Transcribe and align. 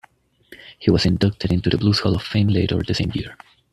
He 0.79 0.89
was 0.89 1.05
inducted 1.05 1.51
into 1.51 1.69
the 1.69 1.77
Blues 1.77 1.99
Hall 1.99 2.15
of 2.15 2.23
Fame 2.23 2.47
later 2.47 2.81
the 2.81 2.95
same 2.95 3.11
year. 3.13 3.37